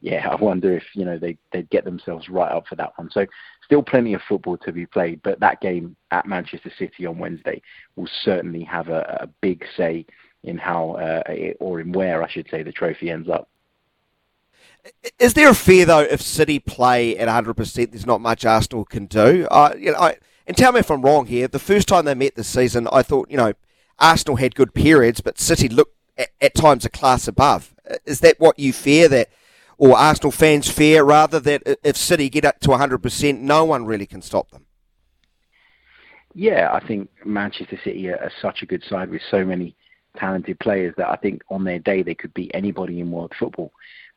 yeah, 0.00 0.28
I 0.28 0.34
wonder 0.36 0.76
if 0.76 0.84
you 0.94 1.04
know 1.04 1.18
they 1.18 1.36
they'd 1.52 1.70
get 1.70 1.84
themselves 1.84 2.28
right 2.28 2.50
up 2.50 2.66
for 2.66 2.76
that 2.76 2.92
one. 2.96 3.10
So 3.10 3.26
still 3.64 3.82
plenty 3.82 4.14
of 4.14 4.22
football 4.28 4.56
to 4.58 4.72
be 4.72 4.86
played, 4.86 5.22
but 5.22 5.40
that 5.40 5.60
game 5.60 5.96
at 6.10 6.26
Manchester 6.26 6.72
City 6.78 7.06
on 7.06 7.18
Wednesday 7.18 7.62
will 7.96 8.08
certainly 8.24 8.64
have 8.64 8.88
a, 8.88 9.18
a 9.20 9.26
big 9.40 9.64
say 9.76 10.06
in 10.42 10.58
how 10.58 10.92
uh, 10.92 11.22
or 11.60 11.80
in 11.80 11.92
where 11.92 12.22
I 12.22 12.28
should 12.28 12.48
say 12.50 12.62
the 12.62 12.72
trophy 12.72 13.10
ends 13.10 13.28
up. 13.28 13.48
Is 15.18 15.34
there 15.34 15.48
a 15.48 15.54
fear 15.54 15.86
though 15.86 16.00
if 16.00 16.20
City 16.20 16.58
play 16.58 17.16
at 17.16 17.28
100%, 17.28 17.90
there's 17.90 18.04
not 18.04 18.20
much 18.20 18.44
Arsenal 18.44 18.84
can 18.84 19.06
do? 19.06 19.46
Uh, 19.50 19.74
you 19.78 19.92
know, 19.92 19.98
I, 19.98 20.18
and 20.46 20.56
tell 20.56 20.72
me 20.72 20.80
if 20.80 20.90
I'm 20.90 21.00
wrong 21.00 21.24
here. 21.24 21.48
The 21.48 21.58
first 21.58 21.88
time 21.88 22.04
they 22.04 22.14
met 22.14 22.34
this 22.34 22.48
season, 22.48 22.86
I 22.92 23.02
thought 23.02 23.30
you 23.30 23.38
know 23.38 23.54
Arsenal 23.98 24.36
had 24.36 24.54
good 24.54 24.74
periods, 24.74 25.20
but 25.20 25.38
City 25.38 25.68
looked 25.68 25.96
at, 26.16 26.28
at 26.40 26.54
times 26.54 26.84
a 26.84 26.90
class 26.90 27.28
above. 27.28 27.74
Is 28.04 28.20
that 28.20 28.40
what 28.40 28.58
you 28.58 28.72
fear 28.72 29.08
that? 29.08 29.28
Or 29.76 29.98
Arsenal 29.98 30.30
fans 30.30 30.70
fear 30.70 31.02
rather 31.02 31.40
that 31.40 31.78
if 31.82 31.96
City 31.96 32.30
get 32.30 32.44
up 32.44 32.60
to 32.60 32.68
100%, 32.68 33.40
no 33.40 33.64
one 33.64 33.84
really 33.84 34.06
can 34.06 34.22
stop 34.22 34.52
them? 34.52 34.66
Yeah, 36.32 36.70
I 36.72 36.84
think 36.86 37.10
Manchester 37.24 37.78
City 37.82 38.08
are, 38.08 38.16
are 38.16 38.32
such 38.40 38.62
a 38.62 38.66
good 38.66 38.84
side 38.88 39.10
with 39.10 39.22
so 39.30 39.44
many 39.44 39.76
talented 40.16 40.58
players 40.60 40.94
that 40.96 41.08
I 41.08 41.16
think 41.16 41.42
on 41.48 41.64
their 41.64 41.78
day 41.78 42.02
they 42.02 42.14
could 42.14 42.34
beat 42.34 42.50
anybody 42.54 43.00
in 43.00 43.10
world 43.10 43.32
football. 43.38 43.72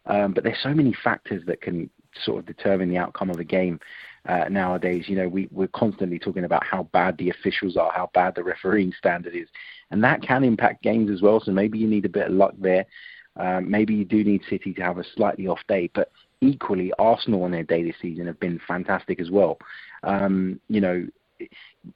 Um, 0.06 0.34
but 0.34 0.44
there's 0.44 0.62
so 0.62 0.74
many 0.74 0.96
factors 1.04 1.44
that 1.48 1.62
can 1.62 1.90
sort 2.24 2.40
of 2.40 2.46
determine 2.46 2.90
the 2.90 2.98
outcome 2.98 3.30
of 3.30 3.40
a 3.40 3.44
game 3.44 3.80
uh, 4.28 4.46
nowadays. 4.50 5.06
You 5.08 5.16
know, 5.16 5.28
we, 5.28 5.48
we're 5.52 5.68
constantly 5.68 6.20
talking 6.20 6.44
about 6.44 6.64
how 6.64 6.84
bad 6.92 7.18
the 7.18 7.30
officials 7.30 7.78
are, 7.78 7.92
how 7.92 8.10
bad 8.14 8.36
the 8.36 8.44
refereeing 8.44 8.94
standard 8.98 9.36
is, 9.36 9.48
and 9.92 10.04
that 10.04 10.22
can 10.22 10.44
impact 10.44 10.84
games 10.84 11.10
as 11.10 11.22
well. 11.22 11.40
So 11.40 11.52
maybe 11.52 11.78
you 11.78 11.88
need 11.88 12.06
a 12.06 12.10
bit 12.10 12.28
of 12.28 12.34
luck 12.34 12.54
there. 12.60 12.86
Um, 13.38 13.70
maybe 13.70 13.94
you 13.94 14.06
do 14.06 14.24
need 14.24 14.42
City 14.50 14.74
to 14.74 14.82
have 14.82 14.98
a 14.98 15.04
slightly 15.16 15.48
off 15.48 15.60
day, 15.68 15.90
but 15.94 16.12
equally, 16.42 16.92
Arsenal 17.00 17.44
on 17.44 17.52
their 17.52 17.64
day 17.64 17.84
this 17.84 17.96
season 18.02 18.28
have 18.28 18.40
been 18.40 18.60
fantastic 18.68 19.20
as 19.20 19.30
well. 19.30 19.58
Um, 20.04 20.60
you 20.70 20.82
know, 20.82 21.08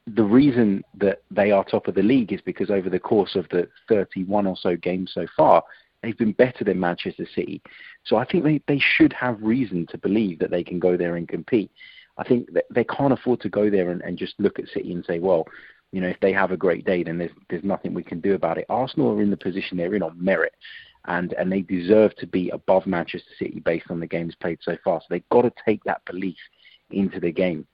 the 0.08 0.24
reason 0.24 0.84
that 1.00 1.24
they 1.32 1.52
are 1.52 1.64
top 1.64 1.88
of 1.88 1.96
the 1.96 2.04
league 2.04 2.32
is 2.32 2.42
because 2.42 2.70
over 2.70 2.90
the 2.90 3.00
course 3.00 3.36
of 3.36 3.48
the 3.50 3.68
31 3.90 4.46
or 4.46 4.56
so 4.56 4.76
games 4.76 5.12
so 5.14 5.26
far, 5.36 5.64
they've 6.02 6.18
been 6.18 6.32
better 6.32 6.64
than 6.64 6.80
Manchester 6.80 7.28
City. 7.36 7.62
So 8.04 8.18
I 8.18 8.26
think 8.26 8.44
they, 8.44 8.62
they 8.68 8.80
should 8.80 9.14
have 9.14 9.42
reason 9.42 9.88
to 9.88 9.98
believe 9.98 10.40
that 10.40 10.52
they 10.52 10.64
can 10.64 10.80
go 10.80 10.96
there 10.96 11.16
and 11.16 11.28
compete. 11.28 11.72
I 12.18 12.24
think 12.24 12.50
they 12.70 12.84
can't 12.84 13.14
afford 13.14 13.42
to 13.42 13.50
go 13.50 13.70
there 13.70 13.90
and, 13.90 14.02
and 14.02 14.18
just 14.18 14.40
look 14.40 14.60
at 14.60 14.68
City 14.70 14.94
and 14.94 15.06
say, 15.06 15.20
well, 15.20 15.48
you 15.92 16.00
know, 16.00 16.08
if 16.08 16.20
they 16.22 16.32
have 16.32 16.52
a 16.52 16.58
great 16.58 16.86
day, 16.86 17.04
then 17.04 17.18
there's 17.18 17.32
there's 17.50 17.64
nothing 17.64 17.94
we 17.94 18.04
can 18.04 18.22
do 18.22 18.34
about 18.34 18.58
it. 18.58 18.66
Arsenal 18.70 19.12
are 19.12 19.22
in 19.22 19.30
the 19.30 19.38
position 19.38 19.78
they're 19.78 19.96
in 19.96 20.04
on 20.04 20.24
merit, 20.24 20.54
and 21.06 21.34
and 21.34 21.52
they 21.52 21.62
deserve 21.62 22.16
to 22.16 22.28
be 22.28 22.50
above 22.50 22.86
Manchester 22.86 23.32
City 23.38 23.60
based 23.60 23.90
on 23.90 24.00
the 24.00 24.08
games 24.08 24.36
played 24.36 24.60
so 24.62 24.78
far. 24.84 25.02
So 25.02 25.08
they've 25.10 25.30
got 25.30 25.42
to 25.42 25.52
take 25.66 25.84
that 25.84 26.04
belief 26.06 26.38
into 26.92 27.20
the 27.20 27.32
game. 27.32 27.66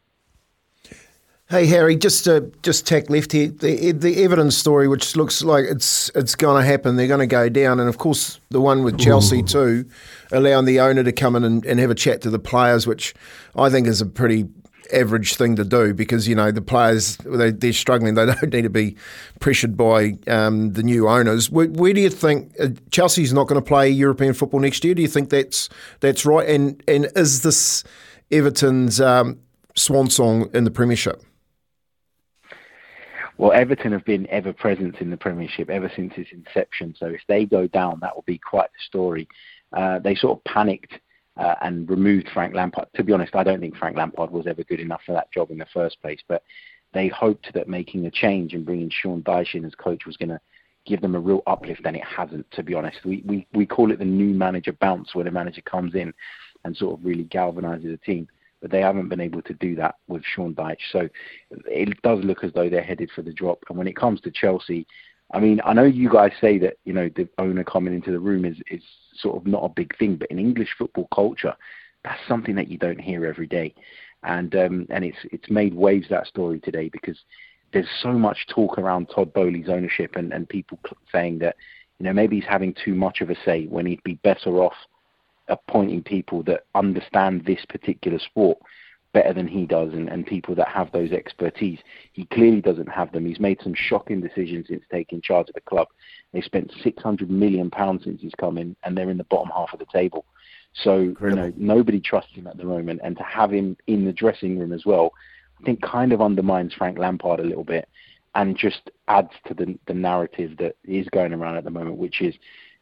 Hey 1.50 1.66
Harry, 1.68 1.96
just 1.96 2.26
to 2.26 2.52
just 2.62 2.86
tack 2.86 3.10
left 3.10 3.32
here. 3.32 3.48
The, 3.48 3.94
the 3.94 4.22
Everton 4.22 4.52
story, 4.52 4.90
which 4.90 5.16
looks 5.16 5.42
like 5.42 5.64
it's 5.64 6.12
it's 6.14 6.36
going 6.36 6.62
to 6.62 6.68
happen, 6.68 6.98
they're 6.98 7.08
going 7.08 7.22
to 7.22 7.26
go 7.26 7.48
down, 7.48 7.80
and 7.80 7.88
of 7.88 7.98
course 7.98 8.42
the 8.50 8.60
one 8.60 8.84
with 8.84 9.00
Chelsea 9.00 9.40
Ooh. 9.40 9.44
too, 9.44 9.86
allowing 10.34 10.66
the 10.66 10.82
owner 10.82 11.06
to 11.06 11.14
come 11.14 11.38
in 11.38 11.46
and, 11.46 11.66
and 11.66 11.80
have 11.80 11.90
a 11.90 11.96
chat 11.96 12.20
to 12.24 12.30
the 12.30 12.38
players, 12.38 12.86
which 12.86 13.16
I 13.56 13.70
think 13.70 13.88
is 13.88 14.02
a 14.02 14.06
pretty 14.06 14.50
average 14.92 15.36
thing 15.36 15.56
to 15.56 15.64
do 15.64 15.94
because 15.94 16.28
you 16.28 16.36
know 16.36 16.52
the 16.52 16.62
players 16.62 17.16
they, 17.24 17.52
they're 17.52 17.72
struggling. 17.72 18.16
They 18.16 18.26
don't 18.42 18.52
need 18.52 18.64
to 18.64 18.70
be 18.70 18.98
pressured 19.40 19.78
by 19.78 20.18
um, 20.28 20.74
the 20.74 20.84
new 20.84 21.08
owners. 21.08 21.50
Where, 21.50 21.68
where 21.68 21.94
do 21.94 22.02
you 22.02 22.10
think 22.10 22.54
uh, 22.60 22.72
Chelsea's 22.92 23.32
not 23.32 23.48
going 23.48 23.62
to 23.62 23.66
play 23.66 23.90
European 23.90 24.34
football 24.34 24.60
next 24.60 24.84
year? 24.84 24.96
Do 24.96 25.02
you 25.02 25.08
think 25.08 25.30
that's 25.30 25.70
that's 26.02 26.26
right? 26.26 26.50
And 26.50 26.84
and 26.90 27.08
is 27.16 27.44
this 27.44 27.86
Everton's 28.32 29.00
um, 29.00 29.40
swan 29.76 30.10
song 30.10 30.50
in 30.54 30.66
the 30.66 30.72
Premiership? 30.72 31.24
Well, 33.38 33.52
Everton 33.52 33.92
have 33.92 34.06
been 34.06 34.28
ever 34.30 34.52
present 34.52 34.96
in 35.00 35.12
the 35.12 35.18
Premiership 35.18 35.70
ever 35.70 35.92
since 35.96 36.14
its 36.18 36.32
inception. 36.32 36.96
So 36.98 37.06
if 37.06 37.22
they 37.28 37.46
go 37.46 37.68
down, 37.68 38.00
that 38.02 38.16
will 38.16 38.24
be 38.24 38.40
quite 38.40 38.72
the 38.72 38.86
story. 38.88 39.28
Uh, 39.74 40.00
they 40.00 40.16
sort 40.16 40.38
of 40.38 40.44
panicked 40.44 40.94
uh, 41.38 41.54
and 41.62 41.88
removed 41.88 42.30
Frank 42.34 42.56
Lampard. 42.56 42.88
To 42.96 43.04
be 43.04 43.14
honest, 43.14 43.36
I 43.36 43.44
don't 43.44 43.60
think 43.60 43.78
Frank 43.78 43.96
Lampard 43.96 44.32
was 44.32 44.48
ever 44.48 44.64
good 44.64 44.80
enough 44.80 45.02
for 45.06 45.12
that 45.12 45.32
job 45.32 45.52
in 45.52 45.60
the 45.60 45.68
first 45.72 46.02
place. 46.02 46.20
But 46.28 46.44
they 46.94 47.10
hoped 47.10 47.54
that 47.54 47.68
making 47.68 48.08
a 48.08 48.12
change 48.12 48.54
and 48.54 48.66
bringing 48.66 48.90
Sean 48.90 49.22
Dyche 49.22 49.54
in 49.54 49.66
as 49.66 49.76
coach 49.76 50.08
was 50.08 50.18
going 50.18 50.30
to 50.30 50.42
give 50.88 51.02
them 51.02 51.16
a 51.16 51.20
real 51.20 51.44
uplift, 51.46 51.82
and 51.86 51.96
it 51.96 52.04
hasn't. 52.04 52.50
To 52.52 52.64
be 52.64 52.74
honest, 52.74 52.98
we 53.06 53.22
we 53.26 53.46
we 53.54 53.68
call 53.68 53.92
it 53.92 54.00
the 54.00 54.06
new 54.06 54.34
manager 54.34 54.72
bounce, 54.72 55.14
where 55.14 55.26
the 55.26 55.32
manager 55.32 55.62
comes 55.62 55.94
in 55.94 56.12
and 56.66 56.76
sort 56.76 57.00
of 57.00 57.06
really 57.06 57.26
galvanises 57.26 57.94
a 57.94 57.98
team 57.98 58.28
but 58.62 58.72
they 58.72 58.82
haven't 58.82 59.10
been 59.10 59.22
able 59.22 59.42
to 59.44 59.54
do 59.54 59.76
that 59.76 59.96
with 60.08 60.24
Sean 60.24 60.54
Dyche. 60.54 60.78
So 60.92 61.08
it 61.68 62.02
does 62.02 62.24
look 62.24 62.44
as 62.44 62.52
though 62.54 62.70
they're 62.70 62.82
headed 62.82 63.12
for 63.16 63.22
the 63.22 63.34
drop. 63.34 63.60
And 63.70 63.78
when 63.78 63.88
it 63.88 63.96
comes 63.96 64.22
to 64.22 64.32
Chelsea, 64.32 64.88
I 65.32 65.40
mean, 65.40 65.60
I 65.66 65.74
know 65.74 65.84
you 65.84 66.10
guys 66.10 66.32
say 66.40 66.58
that 66.60 66.78
you 66.86 66.94
know 66.94 67.10
the 67.16 67.28
owner 67.38 67.64
coming 67.64 67.94
into 67.94 68.12
the 68.12 68.20
room 68.20 68.46
is 68.46 68.58
is 68.72 68.82
sort 69.16 69.38
of 69.38 69.46
not 69.46 69.64
a 69.64 69.70
big 69.70 69.98
thing, 69.98 70.16
but 70.16 70.32
in 70.32 70.40
English 70.40 70.70
football 70.78 71.08
culture, 71.14 71.54
that's 72.04 72.20
something 72.28 72.56
that 72.56 72.70
you 72.70 72.78
don't 72.78 73.02
hear 73.02 73.26
every 73.26 73.48
day, 73.48 73.76
and 74.24 74.56
um, 74.56 74.88
and 74.90 75.04
it's 75.04 75.18
it's 75.32 75.50
made 75.50 75.74
waves 75.74 76.08
that 76.10 76.28
story 76.28 76.60
today 76.60 76.90
because 76.90 77.18
there's 77.74 77.90
so 78.02 78.14
much 78.14 78.48
talk 78.48 78.78
around 78.78 79.08
Todd 79.08 79.34
Boehly's 79.34 79.70
ownership 79.70 80.16
and 80.16 80.32
and 80.32 80.48
people 80.48 80.80
saying 81.12 81.40
that 81.40 81.58
you 82.00 82.06
know 82.06 82.14
maybe 82.14 82.38
he's 82.38 82.50
having 82.50 82.74
too 82.74 82.96
much 82.96 83.20
of 83.20 83.30
a 83.30 83.36
say 83.44 83.66
when 83.66 83.86
he'd 83.86 84.04
be 84.04 84.16
better 84.24 84.64
off 84.64 84.76
appointing 85.48 86.04
people 86.04 86.44
that 86.44 86.66
understand 86.76 87.46
this 87.46 87.66
particular 87.66 88.20
sport 88.20 88.58
better 89.14 89.34
than 89.34 89.48
he 89.48 89.66
does 89.66 89.94
and, 89.94 90.10
and 90.10 90.28
people 90.28 90.54
that 90.54 90.68
have 90.68 90.92
those 90.92 91.12
expertise. 91.12 91.80
He 92.14 92.26
clearly 92.26 92.62
doesn't 92.62 92.90
have 92.90 93.12
them. 93.12 93.26
He's 93.26 93.40
made 93.40 93.60
some 93.64 93.74
shocking 93.74 94.22
decisions 94.22 94.68
since 94.68 94.84
taking 94.92 95.22
charge 95.22 95.48
of 95.50 95.56
the 95.56 95.62
club. 95.62 95.88
They 96.34 96.42
spent 96.42 96.72
six 96.84 97.02
hundred 97.02 97.32
million 97.32 97.72
pounds 97.72 98.04
since 98.04 98.22
he's 98.22 98.36
come 98.38 98.58
in 98.58 98.76
and 98.84 98.98
they're 98.98 99.10
in 99.10 99.18
the 99.18 99.24
bottom 99.24 99.52
half 99.56 99.74
of 99.74 99.80
the 99.80 99.86
table. 99.92 100.26
So, 100.74 101.00
Incredible. 101.00 101.46
you 101.46 101.50
know, 101.50 101.76
nobody 101.76 102.00
trusts 102.00 102.34
him 102.34 102.48
at 102.48 102.58
the 102.58 102.64
moment 102.66 103.02
and 103.04 103.18
to 103.18 103.24
have 103.24 103.52
him 103.52 103.78
in 103.88 104.06
the 104.06 104.14
dressing 104.14 104.60
room 104.60 104.74
as 104.74 104.86
well, 104.86 105.12
I 105.60 105.64
think 105.64 105.82
kind 105.82 106.12
of 106.14 106.22
undermines 106.22 106.74
Frank 106.74 107.00
Lampard 107.00 107.40
a 107.40 107.44
little 107.44 107.64
bit 107.64 107.88
and 108.36 108.56
just 108.56 108.92
adds 109.08 109.32
to 109.48 109.54
the 109.54 109.80
the 109.88 109.94
narrative 109.94 110.58
that 110.58 110.76
is 110.84 111.08
going 111.10 111.34
around 111.34 111.58
at 111.58 111.64
the 111.64 111.72
moment, 111.72 111.98
which 111.98 112.22
is 112.22 112.36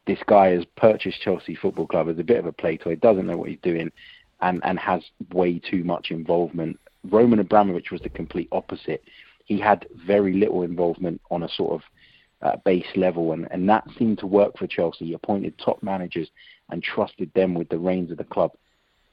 this 0.08 0.20
guy 0.28 0.50
has 0.50 0.66
purchased 0.78 1.22
Chelsea 1.22 1.56
Football 1.56 1.88
Club 1.88 2.10
as 2.10 2.20
a 2.20 2.24
bit 2.24 2.38
of 2.38 2.46
a 2.46 2.52
play 2.52 2.78
toy, 2.78 2.96
doesn't 2.96 3.26
know 3.26 3.38
what 3.38 3.50
he's 3.50 3.60
doing, 3.62 3.92
and, 4.42 4.62
and 4.64 4.78
has 4.80 5.04
way 5.34 5.60
too 5.60 5.84
much 5.84 6.12
involvement. 6.12 6.80
Roman 7.10 7.40
Abramovich 7.40 7.92
was 7.92 8.02
the 8.02 8.10
complete 8.10 8.50
opposite. 8.52 9.04
He 9.46 9.60
had 9.60 9.88
very 10.06 10.34
little 10.34 10.64
involvement 10.64 11.22
on 11.32 11.44
a 11.44 11.50
sort 11.50 11.74
of 11.74 11.82
uh, 12.42 12.58
base 12.66 12.86
level, 12.96 13.32
and, 13.32 13.48
and 13.52 13.68
that 13.70 13.86
seemed 13.98 14.20
to 14.20 14.28
work 14.28 14.58
for 14.58 14.68
Chelsea. 14.68 15.06
He 15.06 15.14
appointed 15.14 15.58
top 15.58 15.82
managers 15.82 16.30
and 16.70 16.84
trusted 16.84 17.32
them 17.34 17.54
with 17.54 17.70
the 17.70 17.80
reins 17.80 18.12
of 18.12 18.18
the 18.18 18.24
club. 18.24 18.52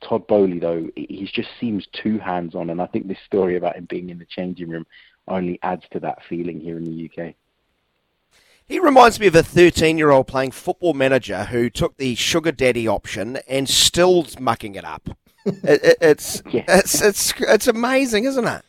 Todd 0.03 0.27
Boehly, 0.27 0.59
though, 0.59 0.89
he 0.97 1.29
just 1.33 1.51
seems 1.61 1.87
too 2.03 2.19
hands 2.19 2.55
on, 2.55 2.71
and 2.71 2.83
I 2.83 2.87
think 2.87 3.07
this 3.07 3.19
story 3.25 3.57
about 3.57 3.77
him 3.77 3.87
being 3.89 4.11
in 4.11 4.19
the 4.19 4.27
changing 4.27 4.69
room 4.69 4.87
only 5.29 5.59
adds 5.63 5.85
to 5.93 6.01
that 6.01 6.19
feeling 6.29 6.61
here 6.61 6.77
in 6.77 6.85
the 6.85 7.09
UK. 7.09 7.35
He 8.73 8.79
reminds 8.79 9.21
me 9.21 9.27
of 9.27 9.35
a 9.35 9.43
13 9.43 9.99
year 9.99 10.11
old 10.11 10.29
playing 10.29 10.53
football 10.53 10.95
manager 10.95 11.45
who 11.45 11.69
took 11.69 11.99
the 11.99 12.15
sugar 12.15 12.53
daddy 12.53 12.89
option 12.89 13.37
and 13.47 13.69
still's 13.69 14.41
mucking 14.41 14.77
it 14.77 14.85
up. 14.87 15.11
it, 15.45 15.85
it, 15.85 15.99
it's, 16.01 16.43
yeah. 16.51 16.65
it's, 16.69 17.03
it's, 17.03 17.35
it's 17.39 17.67
amazing, 17.67 18.25
isn't 18.25 18.47
it? 18.47 18.63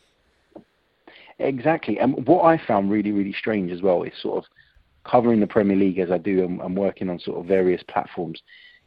Exactly. 1.38 1.98
And 1.98 2.26
what 2.26 2.44
I 2.44 2.58
found 2.58 2.90
really, 2.90 3.12
really 3.12 3.32
strange 3.32 3.72
as 3.72 3.80
well 3.80 4.02
is 4.02 4.12
sort 4.20 4.44
of 4.44 4.50
covering 5.04 5.40
the 5.40 5.46
Premier 5.46 5.74
League 5.74 5.98
as 5.98 6.10
I 6.10 6.18
do 6.18 6.44
and, 6.44 6.60
and 6.60 6.76
working 6.76 7.08
on 7.08 7.18
sort 7.18 7.38
of 7.38 7.46
various 7.46 7.82
platforms. 7.84 8.42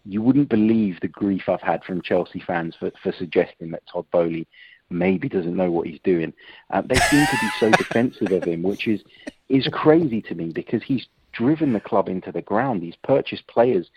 You 0.05 0.21
wouldn't 0.21 0.49
believe 0.49 0.99
the 0.99 1.07
grief 1.07 1.49
I've 1.49 1.61
had 1.61 1.83
from 1.83 2.03
Chelsea 2.03 2.41
fans 2.41 2.75
for, 2.75 2.91
for 3.01 3.11
suggesting 3.11 3.71
that 3.71 3.87
Todd 3.91 4.05
Boehly 4.11 4.45
maybe 4.91 5.27
doesn't 5.27 5.55
know 5.55 5.71
what 5.71 5.87
he's 5.87 5.99
doing. 6.03 6.31
Uh, 6.69 6.81
they 6.81 6.95
seem 6.95 7.25
to 7.25 7.37
be 7.41 7.49
so 7.59 7.71
defensive 7.77 8.31
of 8.31 8.43
him, 8.43 8.61
which 8.61 8.87
is 8.87 9.01
is 9.49 9.67
crazy 9.71 10.21
to 10.23 10.35
me 10.35 10.51
because 10.53 10.83
he's 10.83 11.07
driven 11.31 11.73
the 11.73 11.79
club 11.79 12.09
into 12.09 12.31
the 12.31 12.41
ground. 12.41 12.83
He's 12.83 12.95
purchased 13.03 13.47
players 13.47 13.89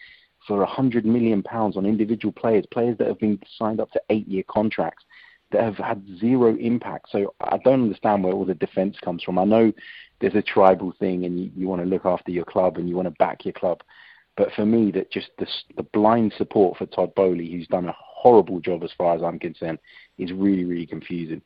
for 0.46 0.64
hundred 0.64 1.04
million 1.04 1.42
pounds 1.42 1.76
on 1.76 1.86
individual 1.86 2.32
players, 2.32 2.64
players 2.70 2.96
that 2.98 3.08
have 3.08 3.18
been 3.18 3.38
signed 3.58 3.80
up 3.80 3.90
to 3.92 4.00
eight-year 4.10 4.44
contracts 4.48 5.04
that 5.52 5.62
have 5.62 5.76
had 5.76 6.02
zero 6.18 6.56
impact. 6.56 7.08
So 7.10 7.34
I 7.40 7.58
don't 7.58 7.82
understand 7.82 8.24
where 8.24 8.32
all 8.32 8.44
the 8.44 8.54
defence 8.54 8.96
comes 9.02 9.22
from. 9.22 9.38
I 9.38 9.44
know 9.44 9.72
there's 10.20 10.34
a 10.34 10.42
tribal 10.42 10.94
thing, 10.98 11.24
and 11.24 11.38
you, 11.38 11.50
you 11.56 11.68
want 11.68 11.82
to 11.82 11.88
look 11.88 12.06
after 12.06 12.30
your 12.30 12.44
club 12.44 12.76
and 12.76 12.88
you 12.88 12.96
want 12.96 13.06
to 13.06 13.14
back 13.18 13.44
your 13.44 13.52
club. 13.52 13.82
But 14.36 14.52
for 14.52 14.64
me, 14.64 14.90
that 14.92 15.10
just 15.10 15.30
the, 15.38 15.46
the 15.76 15.82
blind 15.82 16.32
support 16.38 16.78
for 16.78 16.86
Todd 16.86 17.14
Boehly, 17.14 17.50
who's 17.50 17.66
done 17.66 17.88
a 17.88 17.96
horrible 17.98 18.60
job 18.60 18.84
as 18.84 18.92
far 18.96 19.14
as 19.14 19.22
I'm 19.22 19.38
concerned, 19.38 19.78
is 20.18 20.32
really, 20.32 20.64
really 20.64 20.86
confusing. 20.86 21.42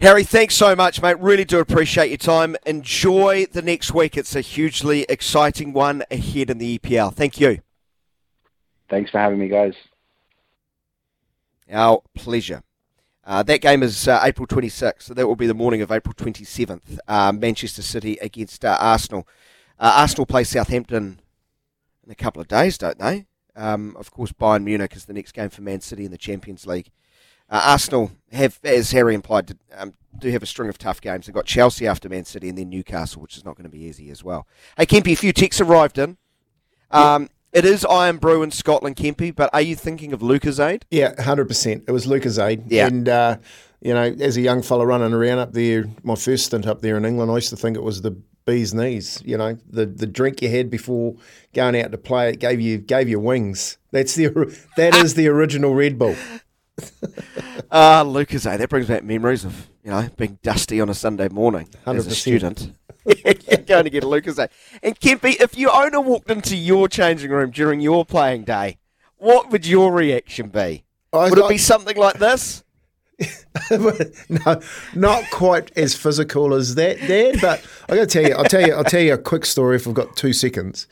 Harry, 0.00 0.24
thanks 0.24 0.54
so 0.54 0.74
much, 0.74 1.02
mate. 1.02 1.18
Really 1.20 1.44
do 1.44 1.58
appreciate 1.58 2.08
your 2.08 2.16
time. 2.16 2.56
Enjoy 2.64 3.44
the 3.44 3.60
next 3.60 3.92
week. 3.92 4.16
It's 4.16 4.34
a 4.34 4.40
hugely 4.40 5.02
exciting 5.10 5.74
one 5.74 6.04
ahead 6.10 6.48
in 6.48 6.56
the 6.56 6.78
EPL. 6.78 7.12
Thank 7.12 7.38
you. 7.38 7.60
Thanks 8.88 9.10
for 9.10 9.18
having 9.18 9.38
me, 9.38 9.48
guys. 9.48 9.74
Our 11.70 12.02
pleasure. 12.14 12.62
Uh, 13.24 13.42
that 13.42 13.60
game 13.60 13.82
is 13.82 14.08
uh, 14.08 14.20
April 14.22 14.46
26th, 14.46 15.02
so 15.02 15.12
that 15.12 15.26
will 15.26 15.36
be 15.36 15.46
the 15.46 15.52
morning 15.52 15.82
of 15.82 15.92
April 15.92 16.14
27th. 16.14 16.98
Uh, 17.06 17.32
Manchester 17.32 17.82
City 17.82 18.16
against 18.22 18.64
uh, 18.64 18.78
Arsenal. 18.80 19.28
Uh, 19.78 19.92
Arsenal 19.96 20.24
play 20.24 20.44
Southampton 20.44 21.20
in 22.06 22.10
a 22.10 22.14
couple 22.14 22.40
of 22.40 22.48
days, 22.48 22.78
don't 22.78 22.98
they? 22.98 23.26
Um, 23.54 23.94
of 23.98 24.10
course, 24.10 24.32
Bayern 24.32 24.64
Munich 24.64 24.96
is 24.96 25.04
the 25.04 25.12
next 25.12 25.32
game 25.32 25.50
for 25.50 25.60
Man 25.60 25.82
City 25.82 26.06
in 26.06 26.10
the 26.10 26.16
Champions 26.16 26.66
League. 26.66 26.90
Uh, 27.50 27.62
Arsenal 27.64 28.12
have, 28.32 28.60
as 28.62 28.92
Harry 28.92 29.14
implied, 29.14 29.56
um, 29.76 29.94
do 30.18 30.30
have 30.30 30.42
a 30.42 30.46
string 30.46 30.68
of 30.68 30.78
tough 30.78 31.00
games. 31.00 31.26
They've 31.26 31.34
got 31.34 31.46
Chelsea 31.46 31.86
after 31.86 32.08
Man 32.08 32.24
City 32.24 32.48
and 32.48 32.56
then 32.56 32.68
Newcastle, 32.70 33.20
which 33.20 33.36
is 33.36 33.44
not 33.44 33.56
going 33.56 33.64
to 33.64 33.70
be 33.70 33.82
easy 33.82 34.10
as 34.10 34.22
well. 34.22 34.46
Hey, 34.76 34.86
Kempy, 34.86 35.12
a 35.12 35.16
few 35.16 35.32
texts 35.32 35.60
arrived 35.60 35.98
in. 35.98 36.16
Um, 36.90 37.28
It 37.52 37.64
is 37.64 37.84
Irn-Bru 37.84 38.42
in 38.44 38.52
Scotland, 38.52 38.94
Kempy, 38.94 39.34
but 39.34 39.50
are 39.52 39.60
you 39.60 39.74
thinking 39.74 40.12
of 40.12 40.20
Lucozade? 40.20 40.82
Yeah, 40.90 41.14
100%. 41.14 41.82
It 41.88 41.90
was 41.90 42.06
Lucozade. 42.06 42.62
Yeah. 42.68 42.86
And, 42.86 43.08
uh, 43.08 43.38
you 43.80 43.92
know, 43.92 44.02
as 44.20 44.36
a 44.36 44.40
young 44.40 44.62
fella 44.62 44.86
running 44.86 45.12
around 45.12 45.40
up 45.40 45.52
there, 45.52 45.86
my 46.04 46.14
first 46.14 46.46
stint 46.46 46.66
up 46.66 46.80
there 46.80 46.96
in 46.96 47.04
England, 47.04 47.30
I 47.30 47.34
used 47.34 47.50
to 47.50 47.56
think 47.56 47.76
it 47.76 47.82
was 47.82 48.02
the 48.02 48.16
bee's 48.44 48.72
knees. 48.72 49.20
You 49.24 49.36
know, 49.36 49.58
the 49.68 49.86
the 49.86 50.06
drink 50.06 50.42
you 50.42 50.48
had 50.50 50.70
before 50.70 51.16
going 51.54 51.80
out 51.80 51.90
to 51.92 51.98
play, 51.98 52.30
it 52.30 52.40
gave 52.40 52.60
you 52.60 52.78
gave 52.78 53.08
you 53.08 53.18
wings. 53.18 53.78
That's 53.90 54.14
the 54.14 54.28
that 54.76 54.94
is 54.94 55.14
the 55.14 55.28
original 55.28 55.74
Red 55.74 55.98
Bull. 55.98 56.16
Ah, 57.70 58.00
uh, 58.00 58.02
Lucas, 58.04 58.46
eh? 58.46 58.56
That 58.56 58.68
brings 58.68 58.86
back 58.88 59.04
memories 59.04 59.44
of 59.44 59.68
you 59.84 59.90
know 59.90 60.08
being 60.16 60.38
dusty 60.42 60.80
on 60.80 60.88
a 60.88 60.94
Sunday 60.94 61.28
morning 61.28 61.68
100%. 61.86 61.96
as 61.96 62.06
a 62.06 62.14
student. 62.14 62.72
going 63.66 63.84
to 63.84 63.90
get 63.90 64.04
a 64.04 64.08
Lucas, 64.08 64.38
eh? 64.38 64.46
And 64.82 64.98
Kempy, 64.98 65.40
if 65.40 65.56
your 65.56 65.74
owner 65.74 66.00
walked 66.00 66.30
into 66.30 66.56
your 66.56 66.88
changing 66.88 67.30
room 67.30 67.50
during 67.50 67.80
your 67.80 68.04
playing 68.04 68.44
day, 68.44 68.78
what 69.16 69.50
would 69.50 69.66
your 69.66 69.92
reaction 69.92 70.48
be? 70.48 70.84
would 71.12 71.38
it 71.38 71.48
be 71.48 71.58
something 71.58 71.96
like 71.96 72.18
this? 72.18 72.62
no, 73.70 74.60
not 74.94 75.24
quite 75.30 75.76
as 75.76 75.94
physical 75.94 76.54
as 76.54 76.74
that, 76.76 76.98
Dad. 77.00 77.38
But 77.40 77.64
I 77.88 77.96
got 77.96 78.02
to 78.02 78.06
tell 78.06 78.22
you, 78.22 78.34
I'll 78.34 78.44
tell 78.44 78.66
you, 78.66 78.74
I'll 78.74 78.84
tell 78.84 79.00
you 79.00 79.14
a 79.14 79.18
quick 79.18 79.44
story 79.44 79.76
if 79.76 79.86
we've 79.86 79.94
got 79.94 80.16
two 80.16 80.32
seconds. 80.32 80.86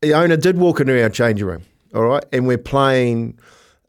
The 0.00 0.14
owner 0.14 0.36
did 0.36 0.58
walk 0.58 0.80
into 0.80 1.00
our 1.02 1.10
changing 1.10 1.46
room, 1.46 1.62
all 1.94 2.02
right, 2.02 2.24
and 2.32 2.46
we're 2.46 2.58
playing. 2.58 3.38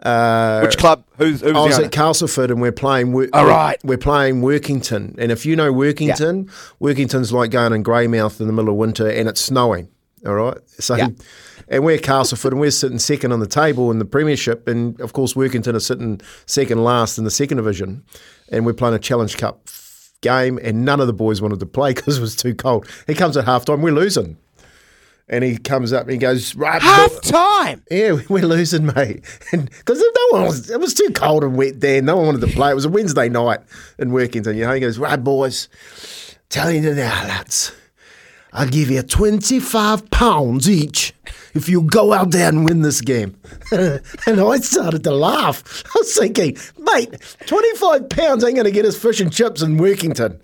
Uh, 0.01 0.62
Which 0.62 0.77
club? 0.77 1.03
Who's? 1.18 1.41
who's 1.41 1.56
I 1.56 1.60
was 1.65 1.79
at 1.79 1.91
Castleford, 1.91 2.51
and 2.51 2.62
we're 2.62 2.72
playing. 2.72 3.13
All 3.34 3.46
right, 3.46 3.77
we're 3.84 3.98
playing 3.98 4.41
Workington, 4.41 5.15
and 5.18 5.32
if 5.32 5.46
you 5.46 5.56
know 5.56 5.74
Workington, 5.74 6.46
yeah. 6.46 6.51
Workington's 6.88 7.34
like 7.34 7.51
going 7.51 7.74
in 7.74 7.84
Greymouth 7.84 8.39
in 8.39 8.48
the 8.48 8.53
middle 8.53 8.70
of 8.70 8.75
winter, 8.75 9.10
and 9.10 9.27
it's 9.27 9.41
snowing. 9.41 9.89
All 10.25 10.34
right. 10.34 10.58
So, 10.79 10.96
Yeah. 10.96 11.10
and 11.70 11.84
we're 11.84 11.98
Castleford 11.98 12.53
and 12.53 12.60
we're 12.60 12.72
sitting 12.72 13.00
second 13.00 13.32
on 13.32 13.39
the 13.39 13.48
table 13.48 13.91
in 13.91 14.00
the 14.00 14.06
Premiership. 14.06 14.68
And 14.68 15.00
of 15.00 15.13
course, 15.13 15.34
Workington 15.34 15.75
are 15.75 15.79
sitting 15.79 16.20
second 16.46 16.84
last 16.84 17.18
in 17.18 17.24
the 17.24 17.32
second 17.32 17.58
division. 17.58 18.03
And 18.51 18.65
we're 18.65 18.74
playing 18.74 18.96
a 18.96 19.00
Challenge 19.00 19.38
Cup 19.38 19.68
game. 20.22 20.60
And 20.62 20.84
none 20.84 21.00
of 21.00 21.08
the 21.08 21.13
boys 21.13 21.41
wanted 21.41 21.60
to 21.60 21.65
play 21.65 21.94
because 21.96 22.18
it 22.18 22.22
was 22.22 22.36
too 22.36 22.56
cold. 22.56 22.88
He 23.08 23.13
comes 23.13 23.38
at 23.38 23.46
half 23.46 23.65
time, 23.65 23.82
we're 23.82 23.94
losing. 23.94 24.38
And 25.31 25.43
he 25.43 25.57
comes 25.59 25.93
up 25.93 26.03
and 26.03 26.12
he 26.12 26.17
goes, 26.17 26.55
Right, 26.55 26.81
Half 26.81 27.21
time. 27.21 27.83
yeah, 27.91 28.17
we're 28.29 28.45
losing, 28.45 28.88
mate. 28.88 29.24
And 29.53 29.69
because 29.69 30.00
no 30.00 30.38
one 30.38 30.48
was, 30.48 30.69
it 30.69 30.79
was 30.79 30.93
too 30.93 31.09
cold 31.13 31.43
and 31.43 31.55
wet 31.55 31.79
there. 31.81 32.01
No 32.01 32.17
one 32.17 32.25
wanted 32.27 32.41
to 32.41 32.48
play. 32.48 32.71
It 32.71 32.75
was 32.75 32.86
a 32.86 32.89
Wednesday 32.89 33.29
night 33.29 33.59
in 34.00 34.09
Workington. 34.09 34.55
You 34.55 34.65
know, 34.65 34.74
he 34.74 34.79
goes, 34.79 34.98
right, 34.98 35.24
boys, 35.24 35.69
tell 36.50 36.71
you 36.71 36.81
now, 36.81 37.24
lads, 37.27 37.71
I'll 38.53 38.67
give 38.67 38.89
you 38.89 39.03
twenty-five 39.03 40.09
pounds 40.09 40.67
each 40.67 41.13
if 41.53 41.69
you 41.69 41.83
go 41.83 42.13
out 42.13 42.31
there 42.31 42.50
and 42.50 42.65
win 42.65 42.81
this 42.81 43.00
game. 43.01 43.38
and 43.71 44.01
I 44.41 44.57
started 44.57 45.03
to 45.03 45.12
laugh. 45.12 45.83
I 45.95 46.00
was 46.00 46.17
thinking, 46.17 46.57
mate, 46.79 47.38
twenty-five 47.45 48.09
pounds 48.09 48.43
ain't 48.43 48.55
going 48.55 48.65
to 48.65 48.71
get 48.71 48.86
us 48.86 48.98
fish 48.98 49.19
and 49.21 49.31
chips 49.31 49.62
in 49.62 49.77
Workington. 49.77 50.39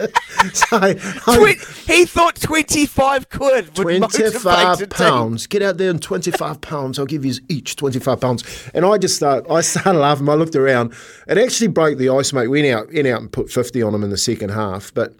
so 0.52 0.78
I, 0.78 1.56
he 1.86 2.04
thought 2.04 2.36
25 2.36 3.28
quid 3.28 3.78
would 3.78 4.10
25 4.10 4.90
pounds. 4.90 5.46
Get 5.46 5.62
out 5.62 5.76
there 5.76 5.90
and 5.90 6.02
25 6.02 6.60
pounds. 6.60 6.98
I'll 6.98 7.06
give 7.06 7.24
you 7.24 7.34
each 7.48 7.76
25 7.76 8.20
pounds. 8.20 8.70
And 8.74 8.84
I 8.84 8.98
just 8.98 9.16
start, 9.16 9.46
I 9.50 9.60
started 9.60 9.98
laughing. 9.98 10.28
I 10.28 10.34
looked 10.34 10.56
around. 10.56 10.94
It 11.28 11.38
actually 11.38 11.68
broke 11.68 11.98
the 11.98 12.08
ice, 12.08 12.32
mate. 12.32 12.48
We 12.48 12.62
went 12.62 12.74
out, 12.74 12.92
went 12.92 13.06
out 13.06 13.20
and 13.20 13.30
put 13.30 13.50
50 13.50 13.82
on 13.82 13.94
him 13.94 14.04
in 14.04 14.10
the 14.10 14.18
second 14.18 14.50
half. 14.50 14.92
But 14.94 15.14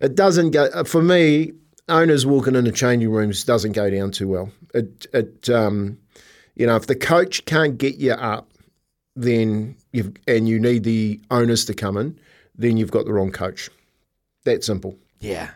it 0.00 0.14
doesn't 0.14 0.50
go, 0.50 0.64
uh, 0.74 0.84
for 0.84 1.02
me, 1.02 1.52
owners 1.88 2.26
walking 2.26 2.56
into 2.56 2.72
changing 2.72 3.10
rooms 3.10 3.44
doesn't 3.44 3.72
go 3.72 3.90
down 3.90 4.10
too 4.10 4.28
well. 4.28 4.50
It, 4.74 5.06
it 5.12 5.50
um, 5.50 5.98
you 6.56 6.66
know, 6.66 6.76
if 6.76 6.86
the 6.86 6.96
coach 6.96 7.44
can't 7.44 7.78
get 7.78 7.96
you 7.96 8.12
up, 8.12 8.48
then 9.16 9.76
you've, 9.92 10.12
and 10.26 10.48
you 10.48 10.58
need 10.58 10.84
the 10.84 11.20
owners 11.30 11.64
to 11.66 11.74
come 11.74 11.96
in, 11.96 12.18
then 12.56 12.76
you've 12.76 12.90
got 12.90 13.04
the 13.04 13.12
wrong 13.12 13.30
coach. 13.30 13.70
That 14.44 14.64
simple. 14.64 14.96
Yeah. 15.20 15.50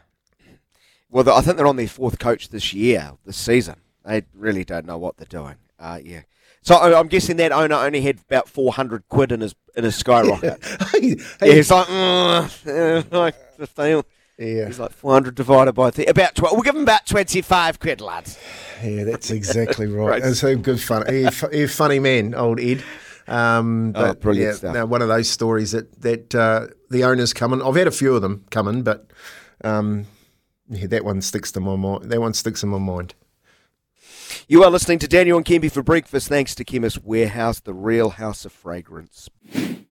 Well, 1.11 1.25
th- 1.25 1.37
I 1.37 1.40
think 1.40 1.57
they're 1.57 1.66
on 1.66 1.76
their 1.76 1.88
fourth 1.88 2.18
coach 2.18 2.49
this 2.50 2.73
year, 2.75 3.12
this 3.25 3.37
season. 3.37 3.76
They 4.04 4.23
really 4.35 4.64
don't 4.64 4.87
know 4.87 4.99
what 4.99 5.16
they're 5.16 5.26
doing. 5.26 5.57
Uh, 5.78 5.99
yeah. 6.02 6.23
So 6.62 6.75
I'm 6.76 7.07
guessing 7.09 7.37
that 7.38 7.52
owner 7.52 7.76
only 7.76 8.00
had 8.02 8.18
about 8.28 8.49
400 8.49 9.09
quid 9.09 9.33
in 9.33 9.40
his 9.40 9.54
in 9.76 9.85
his 9.85 9.97
skyrocket. 9.97 10.62
Hey, 10.92 11.16
yeah, 11.42 11.54
he's 11.54 11.71
like, 11.71 11.87
mm, 11.87 12.66
uh, 12.66 13.02
like 13.18 13.35
15. 13.57 14.02
yeah. 14.38 14.66
He's 14.66 14.78
like 14.78 14.92
400 14.92 15.35
divided 15.35 15.73
by 15.73 15.90
th- 15.90 16.09
about 16.09 16.35
12. 16.35 16.52
We'll 16.54 16.62
give 16.62 16.75
him 16.75 16.83
about 16.83 17.07
25 17.07 17.78
quid, 17.80 18.00
lads. 18.00 18.38
Yeah, 18.83 19.04
that's 19.04 19.30
exactly 19.30 19.87
right. 19.88 20.09
Right. 20.11 20.23
That's 20.23 20.42
a 20.42 20.57
good 20.57 20.80
fun. 20.80 21.04
He's 21.09 21.42
a 21.42 21.66
funny 21.68 22.00
man, 22.00 22.35
old 22.35 22.59
Ed. 22.61 22.83
Um, 23.28 23.92
Oh, 23.94 24.14
brilliant 24.14 24.47
yeah, 24.52 24.56
stuff. 24.56 24.75
no, 24.75 24.87
one 24.87 25.02
of 25.02 25.08
those 25.08 25.28
stories 25.28 25.73
that 25.73 26.00
that 26.02 26.35
uh, 26.35 26.68
the 26.90 27.04
owners 27.04 27.32
come 27.32 27.52
in. 27.52 27.62
I've 27.62 27.76
had 27.76 27.87
a 27.87 27.90
few 27.92 28.14
of 28.16 28.23
them 28.23 28.44
come 28.50 28.68
in, 28.68 28.82
but 28.82 29.11
um, 29.64 30.06
yeah, 30.68 30.87
that 30.88 31.04
one 31.04 31.20
sticks 31.23 31.52
to 31.52 31.61
my 31.61 31.76
mind. 31.76 32.04
That 32.11 32.20
one 32.20 32.35
sticks 32.35 32.62
in 32.62 32.68
my 32.70 32.78
mind. 32.78 33.14
You 34.47 34.62
are 34.64 34.70
listening 34.70 34.99
to 35.00 35.08
Daniel 35.08 35.37
and 35.37 35.44
Kempy 35.47 35.70
for 35.70 35.82
breakfast, 35.82 36.28
thanks 36.28 36.54
to 36.54 36.64
Chemist 36.64 37.02
Warehouse, 37.04 37.61
the 37.61 37.75
real 37.75 38.11
house 38.11 38.44
of 38.44 38.52
fragrance. 38.52 39.28